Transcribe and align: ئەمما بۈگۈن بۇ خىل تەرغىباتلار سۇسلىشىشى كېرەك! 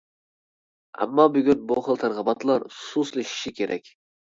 ئەمما 0.99 1.25
بۈگۈن 1.35 1.61
بۇ 1.73 1.77
خىل 1.89 2.01
تەرغىباتلار 2.05 2.67
سۇسلىشىشى 2.81 3.57
كېرەك! 3.63 3.97